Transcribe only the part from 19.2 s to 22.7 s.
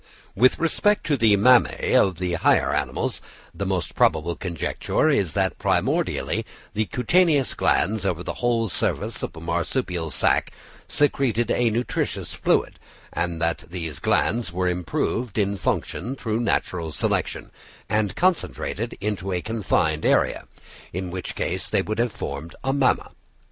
a confined area, in which case they would have formed